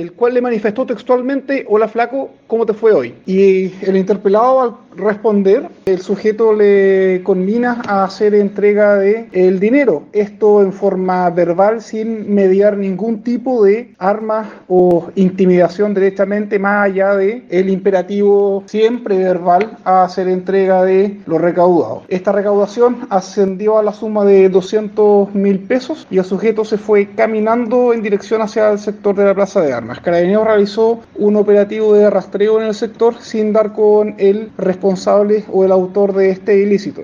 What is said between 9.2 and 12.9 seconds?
el dinero, esto en forma verbal sin mediar